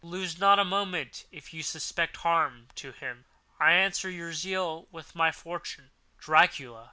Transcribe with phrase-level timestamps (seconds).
[0.03, 3.25] Lose not a moment if you suspect harm to him.
[3.59, 6.79] I answer your zeal with my fortune.—Dracula.